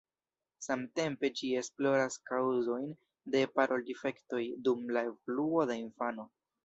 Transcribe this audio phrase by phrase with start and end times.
[0.67, 2.89] Samtempe ĝi esploras kaŭzojn
[3.35, 6.27] de parol-difektoj dum la evoluo de infano.